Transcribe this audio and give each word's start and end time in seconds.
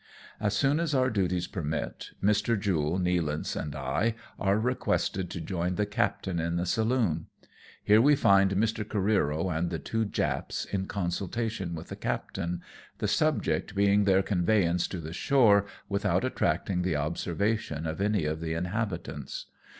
As 0.39 0.55
soon 0.55 0.79
as 0.79 0.95
our 0.95 1.11
duties 1.11 1.45
permit, 1.45 2.09
Mr. 2.23 2.59
Jule, 2.59 2.97
Nealance, 2.97 3.55
and 3.55 3.75
I 3.75 4.15
are 4.39 4.57
requested 4.57 5.29
to 5.29 5.39
join 5.39 5.75
the 5.75 5.85
captain 5.85 6.39
in 6.39 6.55
the 6.55 6.65
saloon. 6.65 7.27
Here 7.83 8.01
we 8.01 8.15
find 8.15 8.49
Mr. 8.55 8.83
Oareero 8.83 9.55
and 9.55 9.69
the 9.69 9.77
two 9.77 10.05
Japs 10.05 10.65
in 10.65 10.87
con 10.87 11.09
sultation 11.11 11.75
with 11.75 11.89
the 11.89 11.95
captain, 11.95 12.63
the 12.97 13.07
subject 13.07 13.75
being 13.75 14.05
their 14.05 14.23
conveyance 14.23 14.87
to 14.87 14.97
the 14.99 15.13
shore 15.13 15.67
without 15.87 16.25
attracting 16.25 16.81
the 16.81 16.95
observation 16.95 17.85
of 17.85 18.01
any 18.01 18.25
of 18.25 18.41
the 18.41 18.55
inhabitants. 18.55 19.45